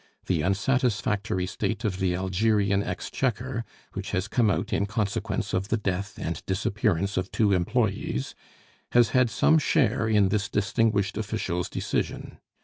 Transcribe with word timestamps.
The 0.25 0.41
unsatisfactory 0.43 1.45
state 1.45 1.83
of 1.85 1.99
the 1.99 2.15
Algerian 2.15 2.81
exchequer, 2.81 3.63
which 3.93 4.09
has 4.13 4.27
come 4.27 4.49
out 4.49 4.73
in 4.73 4.87
consequence 4.87 5.53
of 5.53 5.67
the 5.67 5.77
death 5.77 6.17
and 6.19 6.43
disappearance 6.47 7.17
of 7.17 7.31
two 7.31 7.53
employes, 7.53 8.33
has 8.93 9.09
had 9.09 9.29
some 9.29 9.59
share 9.59 10.07
in 10.07 10.29
this 10.29 10.49
distinguished 10.49 11.17
official's 11.17 11.69
decision. 11.69 12.39